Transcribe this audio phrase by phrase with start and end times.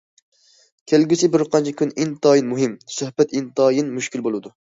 [0.91, 4.55] كەلگۈسى بىر قانچە كۈن ئىنتايىن مۇھىم، سۆھبەت ئىنتايىن مۈشكۈل بولىدۇ.